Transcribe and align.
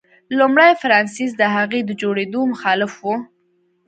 لومړي 0.37 0.71
فرانسیس 0.81 1.31
د 1.37 1.43
هغې 1.55 1.79
د 1.85 1.91
جوړېدو 2.01 2.41
مخالف 2.51 2.93
و. 3.01 3.05